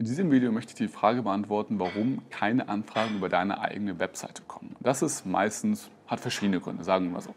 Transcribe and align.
In 0.00 0.04
diesem 0.04 0.30
Video 0.30 0.52
möchte 0.52 0.70
ich 0.70 0.76
die 0.76 0.86
Frage 0.86 1.22
beantworten, 1.22 1.80
warum 1.80 2.22
keine 2.30 2.68
Anfragen 2.68 3.16
über 3.16 3.28
deine 3.28 3.60
eigene 3.60 3.98
Webseite 3.98 4.42
kommen. 4.46 4.76
Das 4.78 5.02
ist 5.02 5.26
meistens, 5.26 5.90
hat 6.06 6.20
verschiedene 6.20 6.60
Gründe, 6.60 6.84
sagen 6.84 7.06
wir 7.06 7.14
mal 7.14 7.20
so. 7.20 7.34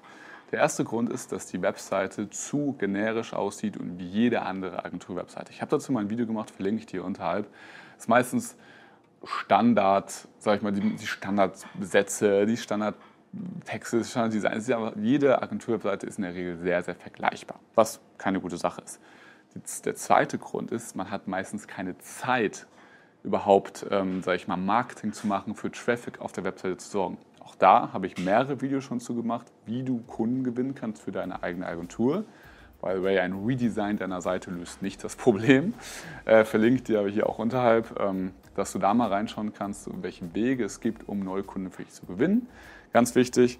Der 0.51 0.59
erste 0.59 0.83
Grund 0.83 1.09
ist, 1.09 1.31
dass 1.31 1.47
die 1.47 1.59
Webseite 1.63 2.29
zu 2.29 2.75
generisch 2.77 3.33
aussieht 3.33 3.77
und 3.77 3.97
wie 3.97 4.05
jede 4.05 4.43
andere 4.43 4.85
Agentur-Webseite. 4.85 5.51
Ich 5.51 5.61
habe 5.63 5.71
dazu 5.71 5.91
mal 5.91 6.01
ein 6.01 6.11
Video 6.11 6.27
gemacht, 6.27 6.51
verlinke 6.51 6.81
ich 6.81 6.85
dir 6.85 7.03
unterhalb. 7.03 7.47
Das 7.95 8.03
ist 8.03 8.09
meistens 8.09 8.55
Standard, 9.23 10.27
sag 10.37 10.57
ich 10.57 10.61
mal, 10.61 10.71
die, 10.71 10.81
die 10.81 11.07
Standardsätze, 11.07 12.45
die 12.45 12.57
Standardtexte, 12.57 14.03
Standarddesigns. 14.03 14.71
Jede 14.97 15.41
Agentur-Webseite 15.41 16.05
ist 16.05 16.19
in 16.19 16.25
der 16.25 16.35
Regel 16.35 16.59
sehr, 16.59 16.83
sehr 16.83 16.95
vergleichbar, 16.95 17.59
was 17.73 18.01
keine 18.19 18.39
gute 18.39 18.57
Sache 18.57 18.81
ist. 18.81 18.99
Der 19.85 19.95
zweite 19.95 20.37
Grund 20.37 20.71
ist, 20.71 20.95
man 20.95 21.11
hat 21.11 21.27
meistens 21.27 21.67
keine 21.67 21.97
Zeit, 21.97 22.67
überhaupt, 23.23 23.85
ähm, 23.91 24.23
sage 24.23 24.37
ich 24.37 24.47
mal, 24.47 24.57
Marketing 24.57 25.13
zu 25.13 25.27
machen, 25.27 25.55
für 25.55 25.71
Traffic 25.71 26.21
auf 26.21 26.31
der 26.31 26.43
Webseite 26.43 26.77
zu 26.77 26.89
sorgen. 26.89 27.17
Auch 27.39 27.55
da 27.55 27.91
habe 27.93 28.07
ich 28.07 28.17
mehrere 28.17 28.61
Videos 28.61 28.83
schon 28.83 28.99
zu 28.99 29.13
gemacht, 29.15 29.47
wie 29.65 29.83
du 29.83 29.99
Kunden 30.07 30.43
gewinnen 30.43 30.73
kannst 30.73 31.03
für 31.03 31.11
deine 31.11 31.43
eigene 31.43 31.65
Agentur. 31.65 32.23
By 32.81 32.99
the 32.99 33.19
ein 33.19 33.45
Redesign 33.45 33.97
deiner 33.97 34.21
Seite 34.21 34.49
löst 34.49 34.81
nicht 34.81 35.03
das 35.03 35.15
Problem. 35.15 35.75
Äh, 36.25 36.45
verlinkt 36.45 36.87
dir 36.87 36.99
aber 36.99 37.09
hier 37.09 37.29
auch 37.29 37.37
unterhalb, 37.37 37.99
ähm, 37.99 38.31
dass 38.55 38.71
du 38.71 38.79
da 38.79 38.93
mal 38.93 39.09
reinschauen 39.09 39.53
kannst, 39.53 39.87
welche 40.01 40.33
Wege 40.33 40.65
es 40.65 40.79
gibt, 40.79 41.07
um 41.07 41.19
neue 41.19 41.43
Kunden 41.43 41.69
für 41.69 41.83
dich 41.83 41.93
zu 41.93 42.07
gewinnen. 42.07 42.47
Ganz 42.91 43.13
wichtig 43.13 43.59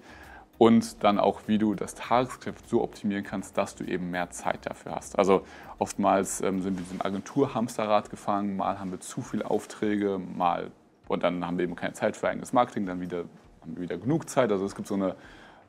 und 0.57 1.03
dann 1.03 1.19
auch, 1.19 1.41
wie 1.47 1.57
du 1.57 1.73
das 1.73 1.95
Tagesgeschäft 1.95 2.69
so 2.69 2.83
optimieren 2.83 3.23
kannst, 3.23 3.57
dass 3.57 3.75
du 3.75 3.83
eben 3.83 4.11
mehr 4.11 4.29
Zeit 4.29 4.65
dafür 4.65 4.95
hast. 4.95 5.17
Also 5.17 5.45
oftmals 5.79 6.41
ähm, 6.41 6.61
sind 6.61 6.75
wir 6.75 6.79
in 6.79 6.85
diesem 6.85 7.01
Agentur-Hamsterrad 7.01 8.09
gefangen, 8.09 8.57
mal 8.57 8.79
haben 8.79 8.91
wir 8.91 8.99
zu 8.99 9.21
viele 9.21 9.49
Aufträge, 9.49 10.19
mal 10.19 10.71
und 11.07 11.23
dann 11.23 11.45
haben 11.45 11.57
wir 11.57 11.65
eben 11.65 11.75
keine 11.75 11.93
Zeit 11.93 12.15
für 12.15 12.29
eigenes 12.29 12.53
Marketing, 12.53 12.85
dann 12.85 13.01
wieder 13.01 13.25
haben 13.61 13.75
wir 13.75 13.83
wieder 13.83 13.97
genug 13.97 14.29
Zeit. 14.29 14.51
Also 14.51 14.65
es 14.65 14.75
gibt 14.75 14.87
so 14.87 14.95
eine 14.95 15.15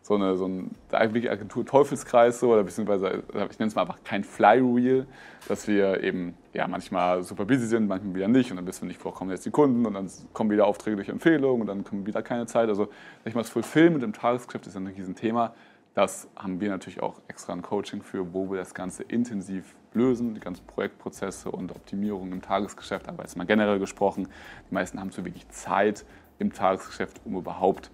so, 0.02 0.16
eine, 0.16 0.36
so 0.36 0.46
ein 0.46 0.72
eigentlich 0.90 1.30
Agentur-Teufelskreis 1.30 2.40
so, 2.40 2.52
oder 2.52 2.64
beziehungsweise 2.64 3.22
ich 3.50 3.58
nenne 3.58 3.68
es 3.68 3.74
mal 3.76 3.82
einfach 3.82 4.02
kein 4.02 4.24
Flywheel, 4.24 5.06
dass 5.48 5.68
wir 5.68 6.02
eben 6.02 6.34
ja, 6.52 6.66
manchmal 6.66 7.22
super 7.22 7.44
busy 7.44 7.66
sind, 7.66 7.86
manchmal 7.86 8.14
wieder 8.16 8.28
nicht 8.28 8.50
und 8.50 8.56
dann 8.56 8.66
wissen 8.66 8.82
wir 8.82 8.88
nicht, 8.88 9.00
vorkommen 9.00 9.30
jetzt 9.30 9.46
die 9.46 9.50
Kunden 9.50 9.86
und 9.86 9.94
dann 9.94 10.10
kommen 10.32 10.50
wieder 10.50 10.66
Aufträge 10.66 10.96
durch 10.96 11.08
Empfehlungen 11.08 11.62
und 11.62 11.68
dann 11.68 11.84
kommen 11.84 12.04
wieder 12.04 12.22
keine 12.22 12.46
Zeit. 12.46 12.68
Also 12.68 12.86
sag 12.86 13.26
ich 13.26 13.34
mal, 13.34 13.42
das 13.42 13.50
Fulfillment 13.50 14.02
im 14.02 14.12
Tagesgeschäft 14.12 14.66
ist 14.66 14.76
ein 14.76 14.88
Riesenthema. 14.88 15.54
Das 15.94 16.26
haben 16.34 16.60
wir 16.60 16.70
natürlich 16.70 17.02
auch 17.02 17.20
extra 17.28 17.52
ein 17.52 17.62
Coaching 17.62 18.02
für, 18.02 18.32
wo 18.32 18.50
wir 18.50 18.58
das 18.58 18.74
Ganze 18.74 19.02
intensiv 19.04 19.76
lösen, 19.94 20.34
die 20.34 20.40
ganzen 20.40 20.66
Projektprozesse 20.66 21.50
und 21.50 21.70
Optimierungen 21.70 22.32
im 22.32 22.42
Tagesgeschäft, 22.42 23.08
aber 23.08 23.22
jetzt 23.22 23.36
mal 23.36 23.46
generell 23.46 23.78
gesprochen, 23.78 24.26
die 24.68 24.74
meisten 24.74 24.98
haben 24.98 25.12
zu 25.12 25.24
wenig 25.24 25.48
Zeit 25.50 26.06
im 26.38 26.52
Tagesgeschäft, 26.52 27.20
um 27.24 27.36
überhaupt 27.36 27.90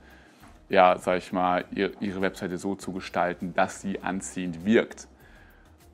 ja, 0.68 0.98
sag 0.98 1.18
ich 1.18 1.32
mal, 1.32 1.64
ihre 1.72 2.20
Webseite 2.20 2.58
so 2.58 2.74
zu 2.74 2.92
gestalten, 2.92 3.54
dass 3.54 3.80
sie 3.80 4.02
anziehend 4.02 4.64
wirkt. 4.64 5.08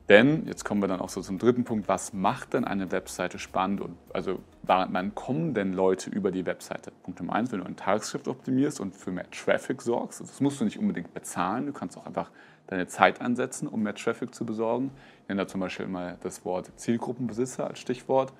Denn, 0.07 0.45
jetzt 0.45 0.63
kommen 0.63 0.83
wir 0.83 0.87
dann 0.87 0.99
auch 0.99 1.09
so 1.09 1.21
zum 1.21 1.39
dritten 1.39 1.63
Punkt, 1.63 1.87
was 1.87 2.13
macht 2.13 2.53
denn 2.53 2.63
eine 2.63 2.91
Webseite 2.91 3.39
spannend 3.39 3.81
und 3.81 3.97
also 4.13 4.39
wann 4.61 5.15
kommen 5.15 5.55
denn 5.55 5.73
Leute 5.73 6.11
über 6.11 6.29
die 6.29 6.45
Webseite? 6.45 6.91
Punkt 7.03 7.19
Nummer 7.19 7.33
eins, 7.33 7.51
wenn 7.51 7.59
du 7.59 7.65
ein 7.65 7.75
Tagesschrift 7.75 8.27
optimierst 8.27 8.79
und 8.79 8.95
für 8.95 9.11
mehr 9.11 9.29
Traffic 9.31 9.81
sorgst, 9.81 10.21
das 10.21 10.41
musst 10.41 10.61
du 10.61 10.65
nicht 10.65 10.77
unbedingt 10.77 11.11
bezahlen, 11.15 11.65
du 11.65 11.73
kannst 11.73 11.97
auch 11.97 12.05
einfach 12.05 12.29
deine 12.67 12.85
Zeit 12.85 13.19
ansetzen, 13.19 13.67
um 13.67 13.81
mehr 13.81 13.95
Traffic 13.95 14.35
zu 14.35 14.45
besorgen. 14.45 14.91
Ich 15.23 15.29
nenne 15.29 15.41
da 15.41 15.47
zum 15.47 15.61
Beispiel 15.61 15.85
immer 15.87 16.17
das 16.21 16.45
Wort 16.45 16.71
Zielgruppenbesitzer 16.75 17.65
als 17.67 17.79
Stichwort. 17.79 18.31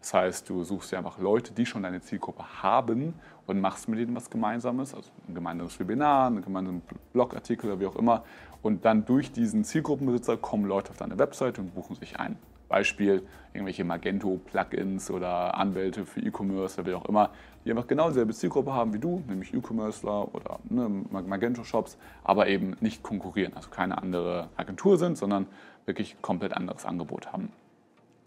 Das 0.00 0.14
heißt, 0.14 0.48
du 0.48 0.64
suchst 0.64 0.92
dir 0.92 0.98
einfach 0.98 1.18
Leute, 1.18 1.52
die 1.52 1.66
schon 1.66 1.82
deine 1.82 2.00
Zielgruppe 2.00 2.62
haben 2.62 3.14
und 3.46 3.60
machst 3.60 3.88
mit 3.88 3.98
ihnen 4.00 4.16
was 4.16 4.30
Gemeinsames, 4.30 4.94
also 4.94 5.10
ein 5.28 5.34
gemeinsames 5.34 5.78
Webinar, 5.78 6.28
einen 6.28 6.42
gemeinsamen 6.42 6.82
Blogartikel 7.12 7.70
oder 7.70 7.80
wie 7.80 7.86
auch 7.86 7.96
immer. 7.96 8.24
Und 8.62 8.84
dann 8.84 9.04
durch 9.04 9.30
diesen 9.32 9.64
Zielgruppenbesitzer 9.64 10.36
kommen 10.38 10.64
Leute 10.64 10.90
auf 10.90 10.96
deine 10.96 11.18
Webseite 11.18 11.60
und 11.60 11.74
buchen 11.74 11.96
sich 11.96 12.18
ein. 12.18 12.36
Beispiel 12.68 13.26
irgendwelche 13.52 13.84
Magento-Plugins 13.84 15.10
oder 15.10 15.56
Anwälte 15.58 16.06
für 16.06 16.20
E-Commerce 16.20 16.80
oder 16.80 16.90
wie 16.90 16.94
auch 16.94 17.04
immer, 17.06 17.30
die 17.64 17.70
einfach 17.70 17.88
genau 17.88 18.08
dieselbe 18.08 18.32
Zielgruppe 18.32 18.72
haben 18.72 18.94
wie 18.94 19.00
du, 19.00 19.22
nämlich 19.26 19.52
E-Commercer 19.52 20.32
oder 20.34 20.60
ne, 20.68 20.88
Magento-Shops, 21.10 21.98
aber 22.22 22.46
eben 22.46 22.76
nicht 22.80 23.02
konkurrieren, 23.02 23.54
also 23.54 23.70
keine 23.70 23.98
andere 23.98 24.48
Agentur 24.56 24.98
sind, 24.98 25.18
sondern 25.18 25.46
wirklich 25.84 26.22
komplett 26.22 26.52
anderes 26.56 26.86
Angebot 26.86 27.32
haben. 27.32 27.50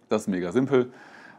Das 0.09 0.23
ist 0.23 0.27
mega 0.27 0.51
simpel. 0.51 0.91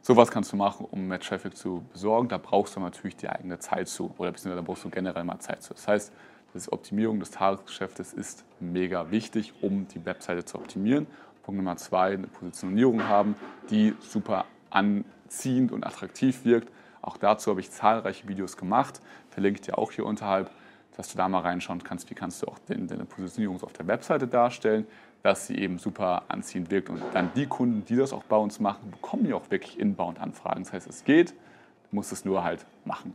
Sowas 0.07 0.31
kannst 0.31 0.53
du 0.53 0.59
machen, 0.59 0.87
um 0.91 1.09
mehr 1.09 1.19
Traffic 1.19 1.57
zu 1.57 1.83
besorgen. 1.91 2.29
Da 2.29 2.37
brauchst 2.37 2.77
du 2.77 2.81
natürlich 2.81 3.17
die 3.17 3.27
eigene 3.27 3.59
Zeit 3.59 3.89
zu 3.89 4.13
oder 4.19 4.33
beziehungsweise 4.33 4.57
da 4.57 4.61
brauchst 4.61 4.85
du 4.85 4.91
generell 4.91 5.25
mal 5.25 5.39
Zeit 5.39 5.63
zu. 5.63 5.73
Das 5.73 5.89
heißt, 5.89 6.13
die 6.53 6.73
Optimierung 6.73 7.21
des 7.21 7.31
Tagesgeschäftes 7.31 8.13
ist 8.13 8.45
mega 8.61 9.11
wichtig, 9.11 9.55
um 9.63 9.89
die 9.89 10.05
Webseite 10.05 10.45
zu 10.45 10.59
optimieren. 10.59 11.07
Punkt 11.43 11.57
Nummer 11.57 11.79
zwei, 11.79 12.13
eine 12.13 12.27
Positionierung 12.27 13.09
haben, 13.09 13.35
die 13.71 13.95
super 14.01 14.45
anziehend 14.69 15.73
und 15.73 15.87
attraktiv 15.87 16.45
wirkt. 16.45 16.71
Auch 17.01 17.17
dazu 17.17 17.51
habe 17.51 17.61
ich 17.61 17.71
zahlreiche 17.71 18.29
Videos 18.29 18.59
gemacht, 18.59 19.01
verlinke 19.31 19.61
ich 19.61 19.67
dir 19.67 19.79
auch 19.79 19.91
hier 19.91 20.05
unterhalb, 20.05 20.51
dass 20.97 21.11
du 21.11 21.19
da 21.19 21.29
mal 21.29 21.41
reinschauen 21.41 21.83
kannst, 21.83 22.09
wie 22.11 22.15
kannst 22.15 22.43
du 22.43 22.47
auch 22.47 22.59
deine 22.67 23.05
Positionierung 23.05 23.63
auf 23.63 23.73
der 23.73 23.87
Webseite 23.87 24.27
darstellen 24.27 24.87
dass 25.25 25.47
sie 25.47 25.57
eben 25.57 25.79
super 25.79 26.25
anziehend 26.29 26.71
wirkt. 26.71 26.91
Und 26.91 27.03
dann 27.15 27.31
die 27.35 27.47
Kunden, 27.47 27.83
die 27.87 27.97
das 27.97 28.13
auch 28.13 28.25
bei 28.25 28.37
uns 28.37 28.61
machen, 28.61 28.91
bekommen 28.91 29.25
ja 29.25 29.35
auch 29.35 29.51
wirklich 29.51 29.81
Inbound-Anfragen. 29.81 30.65
Das 30.65 30.75
heißt, 30.75 30.87
es 30.87 31.03
geht, 31.03 31.31
du 31.31 31.97
musst 31.97 32.13
es 32.13 32.27
nur 32.27 32.45
halt 32.45 32.67
machen. 32.85 33.15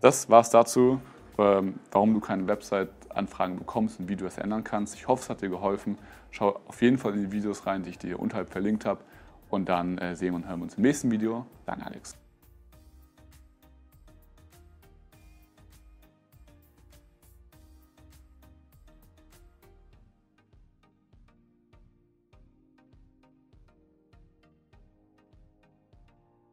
Das 0.00 0.28
war 0.28 0.40
es 0.40 0.50
dazu, 0.50 1.00
ähm, 1.38 1.78
warum 1.92 2.12
du 2.12 2.18
keine 2.18 2.48
Website-Anfragen 2.48 3.56
bekommst 3.56 4.00
und 4.00 4.08
wie 4.08 4.16
du 4.16 4.24
das 4.24 4.36
ändern 4.36 4.64
kannst. 4.64 4.96
Ich 4.96 5.06
hoffe, 5.06 5.22
es 5.22 5.30
hat 5.30 5.42
dir 5.42 5.48
geholfen. 5.48 5.96
Schau 6.32 6.60
auf 6.66 6.82
jeden 6.82 6.98
Fall 6.98 7.14
in 7.14 7.20
die 7.20 7.32
Videos 7.32 7.66
rein, 7.66 7.84
die 7.84 7.90
ich 7.90 7.98
dir 7.98 8.18
unterhalb 8.18 8.50
verlinkt 8.50 8.84
habe. 8.84 9.00
Und 9.48 9.68
dann 9.68 9.98
äh, 9.98 10.16
sehen 10.16 10.34
und 10.34 10.48
hören 10.48 10.58
wir 10.58 10.64
uns 10.64 10.74
im 10.74 10.82
nächsten 10.82 11.08
Video. 11.12 11.46
Dein 11.66 11.82
Alex. 11.82 12.16